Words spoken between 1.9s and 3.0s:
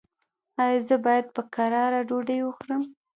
ډوډۍ وخورم؟